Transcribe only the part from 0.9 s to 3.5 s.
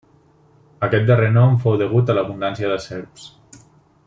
darrer nom fou degut a l'abundància de serps.